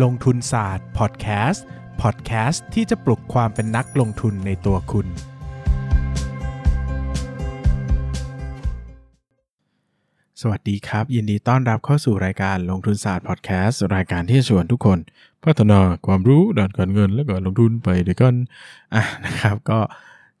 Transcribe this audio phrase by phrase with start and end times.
[0.00, 1.64] ลงทุนศาสตร์พอดแคสต์
[2.02, 5.06] พอดแคสต์ที่จะปลุกความเป็นนักลงทุนในตัวคุณ
[10.40, 14.98] สวัสดีครับ ยินดีต้อนรับเข้าสู่รายการลงทุนศาสตร์พอดแคสต์รายการที่จะชวนทุกคน
[15.44, 18.34] พัฒนาความรู้ด้านการเงินและการลงทุนไปด้วยกัน
[18.94, 19.78] อะนะครับ ก็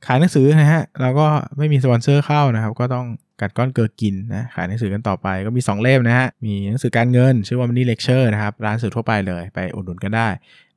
[0.06, 1.26] ขายหนังสือนะฮะเราก็
[1.58, 3.06] ไม่มีสปอนเซอร์เข้านะครับ ก็ต้อง
[3.40, 10.28] กัดก้อนเกลือกินนะขายหนังสือกันต่อไปก็มี 2 เล่มนะฮะ มีหนังสือการเงิน ชื่อว่า Money Lecture นะครับ ร้านหนังสือทั่วไปเลยไปอุดหนุนกันได้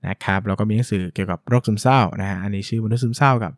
[0.07, 3.51] นะครับแล้วก็มีหนังสือเกี่ยวกับโรคซึมเศร้านะฮะอันนี้ชื่อมนุษย์ซึมเศร้ากับ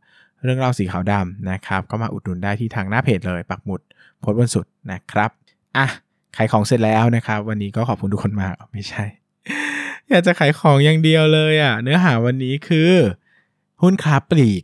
[0.44, 3.82] เรื่องเล่าสีขาวดำนะครับ ก็มาอุดหนุนได้ที่ทางหน้าเพจเลย ปักหมุด
[4.20, 5.30] โพสต์บนสุดนะครับ
[5.77, 5.88] อะ
[6.36, 9.04] ขายของเสร็จแล้วนะครับ วันนี้ก็ขอบคุณทุกคนมากไม่ใช่
[10.10, 12.91] อยากจะขายของอย่างเดียวเลยอะเนื้อหาวันนี้คือ
[13.82, 14.63] หุ้นค้าปลีก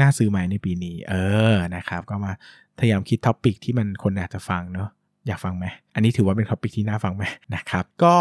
[0.00, 1.14] น่าซื้อไหมในปีนี้ เอ
[1.52, 2.32] อนะครับ ก็มา
[2.78, 4.88] พยายามคิด topic ที่มันคนอาจจะฟังเนอะ
[5.26, 5.64] อยากฟังไหม
[5.94, 7.24] อันนี้ถือว่าเป็น topic ที่น่าฟังไหม
[7.54, 8.16] นะครับ ก็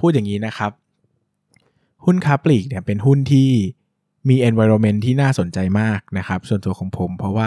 [0.00, 0.72] พูดอย่างนี้นะครับ
[2.04, 3.50] หุ้นค้าปลีกเนี่ยเป็นหุ้นที่
[4.30, 7.46] มี environment ที่น่าสนใจมากนะครับ ส่วนตัวของผม เพราะว่า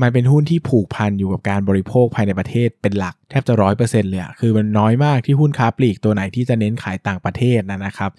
[0.00, 8.10] มันเป็นหุ้นที่ผูกพันอยู่กับการบริโภคภายในประเทศเป็นหลักแทบจะร้อยเปอร์เซ็นต์เลยอะคือมันน้อยมากที่หุ้นค้าปลีกตัวไหนที่จะเน้นขายต่างประเทศนะนะครับ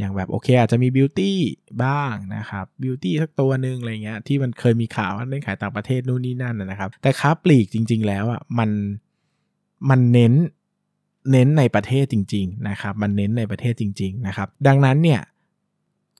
[0.00, 1.38] อย่างแบบโอเคอาจจะมีบิวตี้
[1.84, 8.70] บ้างนะครับบิวตี้สักตัวหนึ่งอะไรเงี้ยที่มันเคยมีข่าวว่าเล่นขายต่างประเทศนู่นนี่นั่นนะครับแต่ค้าปลีกจริง ๆ แล้วอะมัน
[9.90, 10.34] มันเน้น
[11.30, 15.20] เน้นในประเทศจริง ๆ นะครับ มันเน้นในประเทศจริง ๆ นะครับ ดังนั้นเนี่ย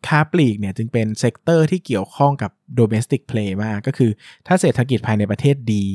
[0.06, 4.10] ค้าปลีกเนี่ยจึงเป็น sector ที่เกี่ยวข้องกับ domestic play มาก ก็คือ
[4.46, 5.86] ถ้าเศรษฐกิจภายในประเทศดี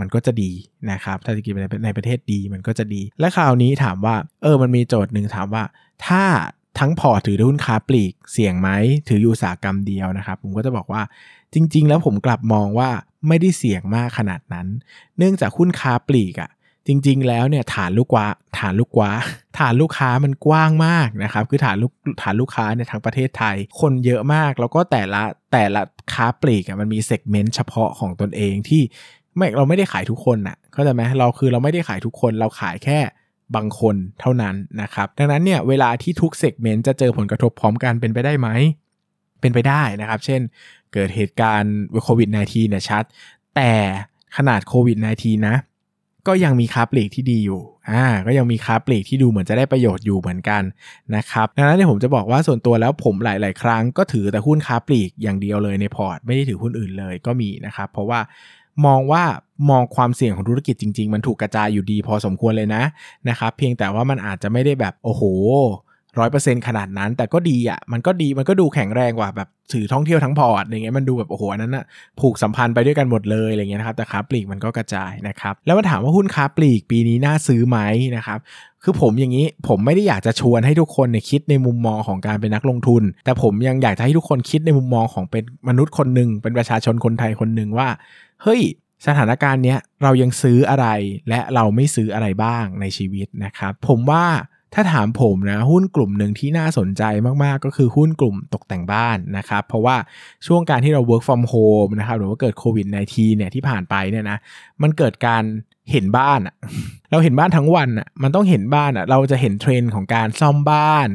[0.00, 0.52] มันก็จะดี
[0.90, 1.52] นะครับถ้าเศรษฐกิจ
[1.84, 5.64] ในประเทศดีมันก็จะดี และคราวนี้ถามว่า เออมันมีโจทย์หนึ่งถามว่า
[6.06, 6.24] ถ้า
[6.78, 8.70] ทั้งพอถือหุ้นค้าปลีกเสี่ยงไหม
[9.08, 11.02] ถืออยู่อุตสาหกรรมเดียวนะครับ ผมก็จะบอกว่า
[11.54, 12.90] จริง ๆ แล้วผมกลับมองว่า
[13.28, 14.66] ไม่ได้เสี่ยงมากขนาดนั้น
[15.18, 16.50] เนื่องจากหุ้นค้าปลีกอ่ะ
[16.86, 19.10] จริง ๆ แล้วเนี่ยฐานลูกค้า
[19.58, 25.82] ฐานลูกค้าฐานลูกค้ามันกว้างมากนะครับคือฐานลูกฐานลูกค้าในทั้งประเทศไทย คนเยอะมากแล้วก็แต่ละแต่ละ
[26.14, 28.82] ค้าปลีกมันมี segment เฉพาะของตนเองที่
[29.36, 32.98] ไม่เราไม่ได้ขายทุกคนน่ะเข้าใจไหมเราคือเราไม่ได้ขายทุกคนเราขายแค่
[33.56, 38.48] บางคนเท่านั้นนะครับ ดังนั้นเนี่ยเวลาที่ทุก segment จะเจอผลกระทบพร้อมกันเป็นไปได้ไหม
[39.40, 40.40] เป็นไปได้นะครับ เช่น
[40.92, 41.74] เกิดเหตุการณ์
[42.04, 43.04] โควิด -19 เนี่ยชัด
[43.56, 43.72] แต่
[44.36, 45.56] ขนาดโควิด -19 นะ
[46.26, 50.62] ก็ยังมีค้าปลีกที่ดีอยู่ อ่า ก็ยังมีค้าปลีกที่ดูเหมือนจะได้ประโยชน์อยู่เหมือนกัน
[51.16, 58.20] นะครับ ดังนั้นเนี่ยผมจะบอกว่าส่วนตัวแล้วผมหลาย ๆ ครั้งก็ถือแต่หุ้นค้าปลีกอย่างเดียวเลยในพอร์ต ไม่ได้ถือหุ้นอื่นเลยก็มีนะครับ เพราะว่า
[58.86, 59.24] มองว่า
[59.70, 62.82] มองความเสี่ยงของธุรกิจจริง ๆ มันถูกกระจายอยู่ดีพอสมควรเลยนะ
[63.28, 65.22] นะครับเพียงแต่ว่ามันอาจจะไม่ได้แบบโอ้โห
[66.18, 71.84] ร้อยเปอร์เซ็นขนาดนั้น แต่ก็ดีอะมันก็ดีมันก็ดูแข็งแรงกว่าแบบสื่อท่องเที่ยวทั้งพอร์ตอะไรเงี้ยมันดูแบบโอ้โหอันนั้นอะ
[72.20, 77.78] ผูกสัมพันธ์ไปด้วยกันหมดเลยอะไรเงี้ยนะครับแต่ค้าปลีกมันก็กระจายนะครับแล้วมาถามว่าหุ้นค้าปลีกปีนี้น่าซื้อไหม
[78.16, 78.38] นะครับ
[78.82, 87.88] คือผมอย่างนี้ผมไม่ได้อยากจะชวนให้ทุกคนเนี่ยคิดในมุมมองของการเป็นนักลงทุน แต่ผมยังอยากจะให้ทุกคนคิดในมุมมองของเป็นมนุษย์คนหนึ่งเป็นประชาชนคนไทยคนหนึ่งว่า
[88.42, 88.60] เฮ้ย
[89.06, 90.86] สถานการณ์เนี้ยเรายังซื้ออะไร
[91.28, 94.24] และเราไม่ซื้ออะไรบ้างในชีวิตนะครับผมว่า
[94.74, 97.02] ถ้าถามผมนะหุ้นกลุ่มหนึ่งที่น่าสนใจ
[97.44, 99.96] มากๆ ก็คือหุ้นกลุ่มตกแต่งบ้านนะครับ เพราะว่า
[100.46, 104.38] ช่วงการที่เรา work from home นะครับหรือว่าเกิดโควิด -19 เนี่ยที่ผ่านไปเนี่ยนะ
[104.82, 105.42] มันเกิดการ
[105.92, 106.54] เห็นบ้านอะ
[107.10, 111.08] เราเห็นบ้านทั้งวันอะมันต้องเห็นบ้านอะเราจะเห็นเทรนด์ของการซ่อมบ้าน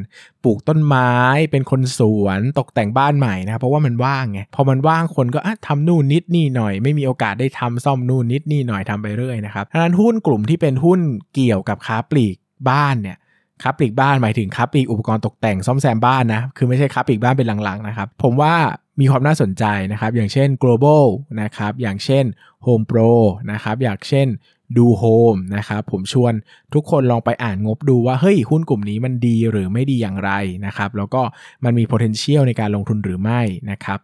[0.44, 1.12] ปลูกต้นไม้
[1.50, 11.00] เป็นคนสวนตกแต่งบ้านใหม่นะครับเพราะว่ามันว่างไงพอมันว่างคนก็ทำนู่นนิดนี่หน่อย ไม่มีโอกาสได้ทำซ่อมนู่นนิดนี่หน่อยทำไปเรื่อยนะครับดังนั้นหุ้นกลุ่มที่เป็นหุ้น
[11.34, 12.36] เกี่ยวกับค้าปลีก
[12.70, 13.18] บ้านเนี่ย
[13.62, 18.54] ค้าปลีกบ้านหมายถึงค้าปลีกอุปกรณ์ตกแต่งซ่อมแซมบ้านนะ คือไม่ใช่ค้าปลีกบ้านเป็นหลังๆนะครับ ผมว่า
[19.00, 21.04] มีความน่าสนใจนะครับ อย่างเช่น global
[21.42, 22.24] นะครับ อย่างเช่น
[22.66, 23.12] home pro
[23.52, 24.28] นะครับ อย่างเช่น
[24.76, 26.32] ดูโฮมนะครับผมชวน
[26.74, 30.32] ทุกคนลองไปอ่านงบดูว่า เฮ้ย หุ้นกลุ่มนี้มันดีหรือไม่ดีอย่างไร
[30.66, 31.22] นะครับ แล้วก็
[31.64, 33.98] มันมี potential ในการลงทุนหรือไม่นะครับ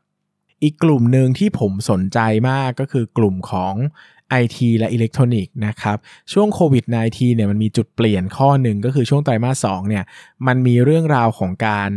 [0.63, 2.19] อีกกลุ่มหนึ่งที่ผมสนใจ
[2.51, 3.75] มากก็คือกลุ่มของ
[4.43, 5.97] IT และอิเล็กทรอนิกส์นะครับ
[6.33, 10.05] ช่วงโควิด -19 เนี่ยมันมีจุดเปลี่ยนข้อหนึ่งก็คือช่วงไตรมาส2เนี่ย
[10.47, 11.91] มันมีเรื่องราวของการ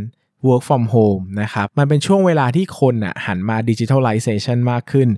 [0.48, 5.10] work from home นะครับ มันเป็นช่วงเวลาที่คนอะหันมา digitalization มากขึ้น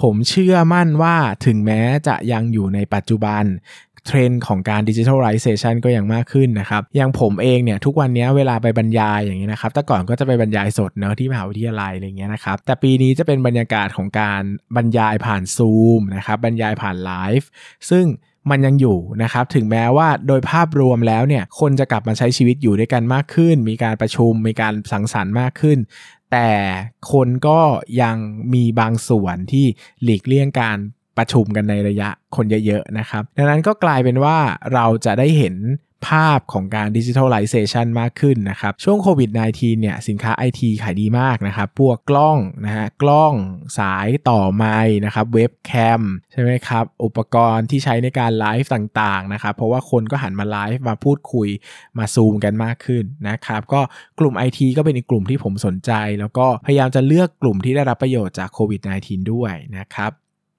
[0.00, 1.16] ผมเชื่อมั่นว่า
[1.46, 3.44] ถึงแม้จะยังอยู่ในปัจจุบัน
[4.06, 14.42] เทรนด์ของการ digitalization ก็ยังมากขึ้นนะครับอย่างผมเองเนี่ยทุกวันนี้เวลาไปบรรยายอย่างนี้นะครับแต่ก่อนก็จะไปบรรยายสดเนาะที่มหาวิทยาลัยอะไรเงี้ยนะครับแต่ปีนี้จะเป็นบรรยากาศของการ
[14.76, 17.48] บรรยายผ่านซูมนะครับบรรยายผ่านไลฟ์
[17.90, 18.06] ซึ่ง
[18.50, 25.78] มันยังอยู่นะครับถึงแม้ว่าโดยภาพรวมแล้วเนี่ยคนจะกลับมาใช้ชีวิตอยู่ด้วยกันมากขึ้น มีการประชุมมีการสังสรรค์มากขึ้น
[26.32, 26.50] แต่
[27.12, 27.60] คนก็
[28.02, 28.16] ยัง
[28.54, 29.66] มีบางส่วนที่
[30.02, 30.78] หลีกเลี่ยงการ
[31.20, 34.36] ประชุมกันในระยะคนเยอะๆนะครับ ดังนั้นก็กลายเป็นว่า
[34.74, 35.56] เราจะได้เห็น
[36.08, 43.34] ภาพของการดิจิทัลไลเซชันมากขึ้นนะครับ ช่วงโควิด -19 เนี่ยสินค้า IT ขายดีมากนะครับ พวกกล้องนะฮะกล้อง
[43.78, 46.02] สายต่อไม้นะครับเว็บแคม
[46.32, 51.48] ใช่ไหมครับ อุปกรณ์ที่ใช้ในการไลฟ์ต่างๆนะครับ เพราะว่าคนก็หันมาไลฟ์มาพูดคุย
[51.98, 53.80] มาซูมกันมากขึ้นนะครับ ก็
[54.18, 60.12] กลุ่ม IT ก็เป็นอีกกลุ่มที่ผมสนใจ แล้วก็พยายามจะเลือกกลุ่มที่ได้รับประโยชน์จากโควิด -19 ด้วยนะครับ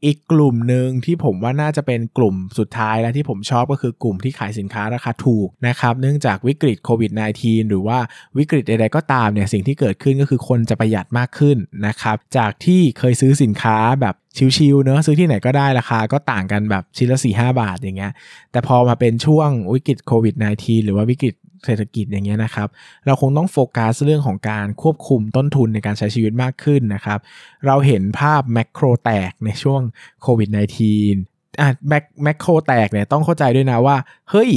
[0.05, 7.11] อีกกลุ่มหนึ่งที่ผมว่าน่าจะเป็นกลุ่มสุดท้ายและที่ผมชอบก็คือกลุ่มที่ขายสินค้าราคาถูกนะครับเนื่องจากวิกฤตโควิด
[7.41, 7.97] -19 หรือว่า
[8.37, 11.57] วิกฤตใดๆก็ตามเนี่ยสิ่งที่เกิดขึ้นก็คือคนจะประหยัดมากขึ้น
[11.87, 14.15] นะครับจากที่เคยซื้อสินค้าแบบ
[14.57, 18.11] ชิวๆเนอะซื้อที่ไหนก็ได้ราคาก็ต่างกันแบบชิ้นละ4 5 บาทอย่างเงี้ย
[18.51, 21.35] แต่พอมาเป็นช่วงวิกฤตโควิด -19 หรือว่าวิกฤต
[21.65, 22.67] เศรษฐกิจอย่างเงี้ยนะครับ
[23.05, 27.19] เราคงต้องโฟกัสเรื่องของการควบคุมต้นทุนในการใช้ชีวิตมากขึ้นนะครับ
[27.65, 29.81] เราเห็นภาพแมกโครแตกในช่วง
[30.21, 33.97] โควิด -19 อะแมกแมกโครแตกเนี่ยต้องเข้าใจด้วยนะว่า
[34.29, 34.51] เฮ้ย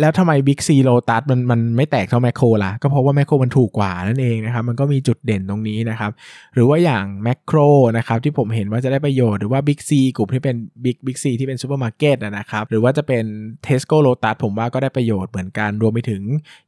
[0.00, 6.10] แล้วทำไมบิ๊กซีโลตัสมันมันไม่แตกเท่าแมคโครล่ะ ก็เพราะว่าแมคโครมันถูกกว่านั่นเองนะครับ มันก็มีจุดเด่นตรงนี้นะครับ
[6.54, 7.58] หรือว่าอย่างแมคโคร
[7.96, 13.24] นะครับที่ผมเห็นว่าจะได้ประโยชน์หรือว่าบิ๊กซีกลุ่มที่เป็นบิ๊กบิ๊กซีที่เป็นซูเปอร์มาร์เก็ตนะครับ หรือว่าจะเป็น
[13.64, 16.22] เทสโก้โลตัสผมว่าก็ได้ประโยชน์เหมือนกัน รวมไปถึง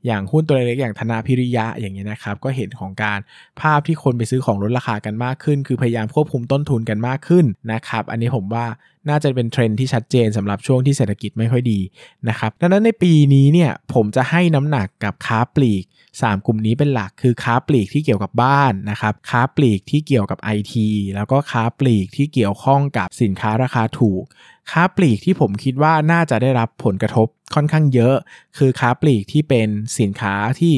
[0.07, 3.19] อย่างหุ้นตัวเล็กอย่างธนพิริยะอย่างเงี้ยนะครับ ก็เห็นของการ
[3.61, 8.67] ภาพที่คนไปซื้อของลดราคากันมากขึ้น คือพยายามควบคุมต้นทุนกันมากขึ้นนะครับ อันนี้ผมว่า
[9.09, 11.81] น่าจะเป็นเทรนที่ชัดเจนสำหรับช่วงที่เศรษฐกิจไม่ค่อยดี
[12.29, 15.85] นะครับดังนั้นในปีนี้เนี่ยผมจะให้น้ำหนักกับค้าปลีก
[16.15, 20.75] 3 กลุ่มนี้เป็นหลักคือค้าปลีกที่เกี่ยวกับบ้านนะครับค้าปลีกที่เกี่ยวกับ IT
[21.15, 24.23] แล้วก็ค้าปลีกที่เกี่ยวข้องกับสินค้าราคาถูก
[24.71, 28.15] ค้าปลีกที่ผมคิดว่าน่าจะได้รับผลกระทบค่อนข้างเยอะ
[28.59, 29.69] คือค้าปลีกที่เป็น
[29.99, 30.75] สินค้าที่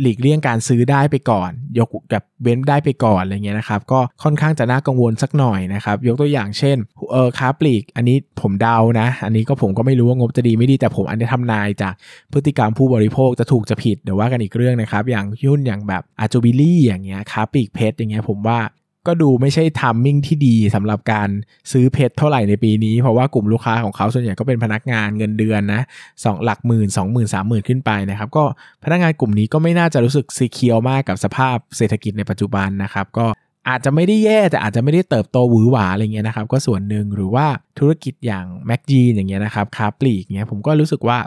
[0.00, 6.76] หลีกเลี่ยงการซื้อได้ไปก่อน ยกแบบเว้นได้ไปก่อนอะไรเงี้ยนะครับก็ค่อนข้างจะน่ากังวลสักหน่อยนะครับยกตัวอย่างเช่น
[7.12, 11.94] เออค้าปลีก อันนี้ผมเดานะ อันนี้ก็ผมก็ไม่รู้ว่างบจะดีไม่ดีแต่ผมอันนี้ทำนายจาก
[12.32, 18.58] พฤติกรรมผู้บริโภคจะถูกจะผิดเดี๋ยวว่ากันอีกเรื่องนะครับอย่างยุ่นอย่างแบบอาจูบิลี่อย่างเงี้ยค้าปลีกเพชรอย่างเงี้ยผมว่า
[19.06, 21.28] ก็ดูไม่ใช่ทัมมิ่งที่ดีสำหรับการ
[21.72, 25.82] ซื้อเพชรเท่าไหร่ในปีนี้ เพราะว่ากลุ่มลูกค้าของเขาส่วนใหญ่ก็เป็นพนักงานเงินเดือนนะ
[26.24, 28.44] สองหลักหมื่นสองหมื่นสามหมื่นขึ้นไปนะครับ ก็
[28.84, 33.26] พนักงานกลุ่มนี้ก็ไม่น่าจะรู้สึกซีเคียวมากกับสภาพเศรษฐกิจในปัจจุบันนะครับ ก็
[33.68, 37.46] อาจจะไม่ได้แย่แต่อาจจะไม่ได้เติบโตหวือหวาอะไรเงี้ยนะครับ ก็ส่วนหนึ่งหรือว่า
[37.78, 41.18] ธุรกิจอย่างแม็กจีอย่างเงี้ยนะครับค้าปลีกเงี้ยผมก็รู้สึกว่า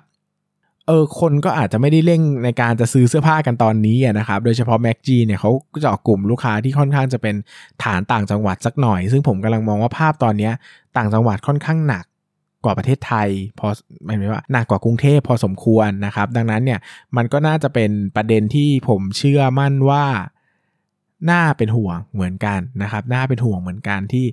[0.87, 5.51] เออคนก็อาจจะไม่ได้เร่งในการจะซื้อเสื้อผ้ากันตอนนี้นะครับ โดยเฉพาะแม็กจีเนี่ยเขา
[5.83, 7.35] จะออกกลุ่มลูกค้าที่ค่อนข้างจะเป็น
[7.83, 10.51] ฐานต่างจังหวัดสักหน่อย ซึ่งผมกำลังมองว่าภาพตอนนี้
[10.97, 12.05] ต่างจังหวัดค่อนข้างหนัก
[12.63, 13.67] กว่าประเทศไทย พอ
[14.05, 16.79] หมายถึงว่าหนักกว่ากรุงเทพพอสมควรนะครับ ดังนั้นเนี่ย
[17.17, 20.05] มันก็น่าจะเป็นประเด็นที่ผมเชื่อมั่นว่า
[21.31, 24.25] น่าเป็นห่วงเหมือนกันนะครับน่าเป็นห่วงเหมือนกันที่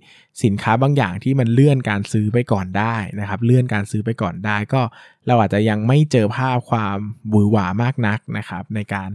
[0.44, 4.82] สินค้าบางอย่างที่มันเลื่อนการซื้อไปก่อนได้นะครับ เลื่อนการซื้อไปก่อนได้ก็
[5.26, 6.96] เราอาจจะยังไม่เจอภาพความ
[7.30, 9.08] หวือหวามากนักนะครับ ในการ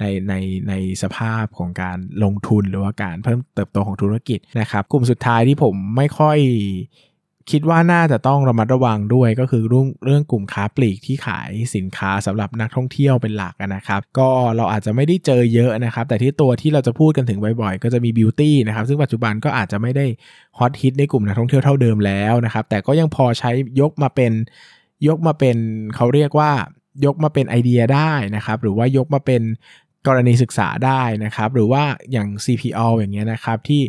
[0.00, 0.34] ในใน
[0.68, 6.38] ในสภาพของการลงทุนหรือว่าการเพิ่มเติบโตของธุรกิจนะครับ กลุ่มสุดท้ายที่ผมไม่ค่อย
[7.50, 20.06] คิดว่าน่าจะต้องระมัดระวังด้วยก็คือเรื่องเรื่องกลุ่มค้าปลีกที่ขายสินค้าสำหรับนักท่องเที่ยวเป็นหลักนะครับ ก็เราอาจจะไม่ได้เจอเยอะนะครับ แต่ที่ตัวที่เราจะพูดกันถึงบ่อยๆ ก็จะมีบิวตี้นะครับ ซึ่งปัจจุบันก็อาจจะไม่ได้
[20.58, 23.50] ฮอตฮิตในกลุ่มนักท่องเที่ยวเท่าเดิมแล้วนะครับ แต่ก็ยังพอใช้
[23.80, 24.32] ยกมาเป็น
[25.08, 25.56] ยกมาเป็น
[25.96, 26.52] เขาเรียกว่า
[27.04, 29.42] ยกมาเป็นไอเดียได้นะครับ หรือว่ายกมาเป็น
[30.06, 31.82] กรณีศึกษาได้นะครับ หรือว่า
[32.12, 33.82] อย่าง CPO อย่างเงี้ยนะครับ ที่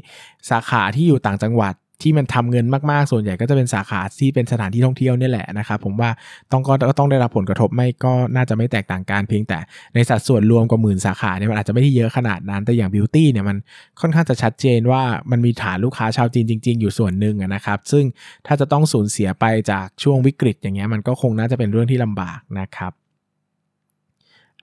[0.49, 6.09] สาขาที่อยู่ต่างจังหวัด ที่มันทำเงินมากๆ ส่วนใหญ่ก็จะเป็นสาขาที่เป็นสถานที่ท่องเที่ยวนี่แหละนะครับผมว่า
[6.51, 9.59] ต้องก็ต้องได้รับผลกระทบไม่ก็น่าจะไม่แตกต่างกันเพียงแต่
[9.95, 13.57] ในสัดส่วนรวมกว่าหมื่นสาขาเนี่ยมันอาจจะไม่ได้เยอะขนาดนั้น แต่อย่างบิวตี้เนี่ยมัน
[14.01, 18.05] ค่อนข้างจะชัดเจนว่ามันมีฐานลูกค้าชาวจีนจริง ๆ อยู่ส่วนหนึ่งนะครับ ซึ่ง
[18.47, 22.93] ถ้าจะต้องสูญเสียไปจากช่วงวิกฤตอย่างเงี้ยมันก็คงน่าจะเป็นเรื่องที่ลำบากนะครับ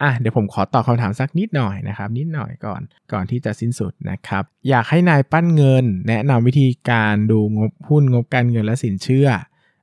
[0.02, 2.80] อะเดี๋ยวผมขอตอบคำถามสักนิดหน่อยนะครับ นิดหน่อยก่อน
[3.12, 9.28] ก่อนที่จะสิ้นสุดนะครับ อยากให้นายปั้นเงิน แนะนำวิธีการดูงบหุ้นงบการเงินและสินเชื่อ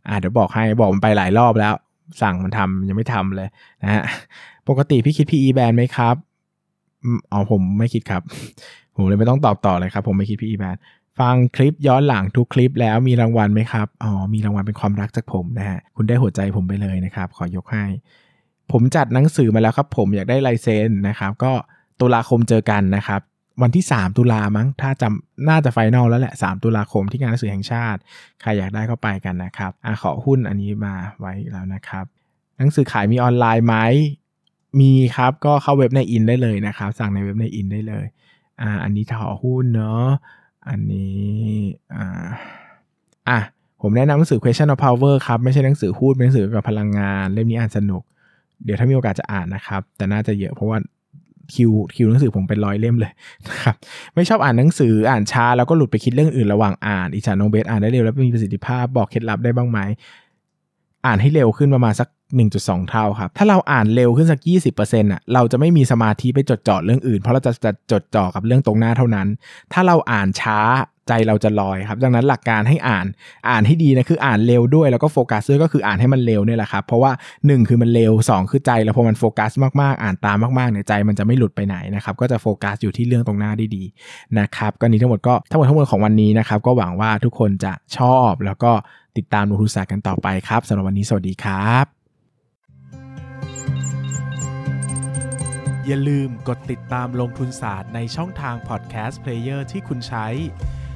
[0.08, 1.74] อะเดี๋ยวบอกให้บอกมันไปหลายรอบแล้ว
[2.22, 3.50] สั่งมันทำยังไม่ทำเลย
[3.84, 4.04] นะฮะ
[4.70, 6.16] ปกติพี่คิด PE แบนไหมครับ
[7.32, 8.22] อ๋อผมไม่คิดครับ
[8.96, 10.78] ผมเลยไม่ต้องตอบต่อเลยครับ ผมไม่คิด PE แบน
[11.20, 17.86] ฟังคลิปย้อนหลังทุกคลิปแล้วมีรางวัลไหมครับ อ๋อ มีรางวัลเป็นความรักจากผมนะฮะ คุณได้หัวใจผมไปเลยนะครับ ขอยกให้
[18.72, 21.52] ผมจัดหนังสือมาแล้วครับผมอยากได้ลายเซ็นนะครับ ก็
[22.00, 23.22] ตุลาคมเจอกันนะครับ
[23.62, 28.00] วันที่ 3 ตุลามั้งถ้าจำน่าจะไฟนอลแล้วแหละ 3 ตุลาคมที่งานหนังสือแห่งชาติ
[28.42, 32.06] ใครอยากได้ก็ไปกันนะครับอขอหุ้นอันนี้มาไว้แล้วนะครับ
[32.58, 33.76] หนังสือขายมีออนไลน์ไหม
[34.80, 38.06] มีครับก็เข้าเว็บในอินได้เลยนะครับ สั่งในเว็บในอินได้เลย
[38.62, 40.08] อ่าอันนี้ถอหุ้นเนาะ
[40.70, 41.28] อันนี้
[41.96, 42.26] อ่า
[43.30, 43.40] อะ
[43.82, 48.04] ผมแนะนำหนังสือ question of power ครับ ไม่ใช่หนังสือหุ้นเป็นหนังสือเกี่ยวกับพลังงาน เล่มนี้อ่านสนุก
[48.64, 50.78] เดี๋ยวถ้ามีโอกาสจะอ่านนะครับ แต่น่าจะเยอะเพราะว่า
[51.54, 53.12] คิวคิวหนังสือผมเป็นร้อยเล่มเลย
[53.48, 53.76] นะครับ
[54.16, 59.80] ไม่ชอบอ่านหนังสืออ่านช้าแล้วก็หลุดไปคิดเรื่องอื่นระหว่างอ่านอิจฉานงเบสอ่านได้เร็วแล้วมีประสิทธิภาพบอกเคล็ดลับได้บ้างไหม
[61.06, 62.08] อ่านให้เร็วขึ้นประมาณสัก
[62.50, 64.40] 1.2 เท่าครับ ถ้าเราอ่านเร็วขึ้นสัก
[64.76, 69.28] 20%อะเราจะไม่มีสมาธิไปจดจ่อเรื่องอื่น เพราะเราจะจะจดจ่อกับเรื่องตรงหน้าเท่านั้น
[69.74, 70.60] ถ้าเราอ่านช้า
[71.08, 73.06] ใจเราจะลอยครับดังนั้นหลักการให้อ่าน
[73.50, 77.12] อ่านให้ดีนะคืออ่านเร็วด้วยแล้วก็โฟกัสด้วยก็คืออ่านให้มันเร็วเนี่ยแหละครับเพราะว่า
[77.42, 83.84] 1 คือมันเร็ว 2 คือใจแล้วพอมันโฟกัสมากๆ อ่านตามมากๆเนี่ยใจมันจะไม่หลุดไปไหนนะครับก็จะโฟกัสอยู่ที่เรื่องตรงหน้าได้ดี
[84.40, 88.72] นะครับก็นี้ทั้งหมดก็ทั้งหมดทั้งมวลของวันนี้นะครับก็หวังว่าทุกคนจะชอบแล้วก็
[89.18, 91.86] ติดตามลงทุนศาสตร์กันต่อไปครับสำหรับวันนี้สวัสดีครับ
[95.90, 100.28] อย่าลืมกดติดตามลงทุนศาสตร์ในช่องทางพอดแคสต์เพลเยอร์ที่คุณใช้